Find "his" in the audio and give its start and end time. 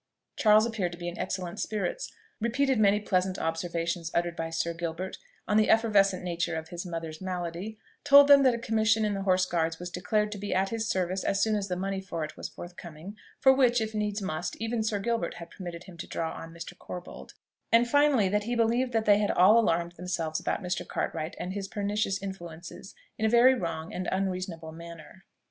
6.69-6.87, 10.69-10.89, 21.53-21.67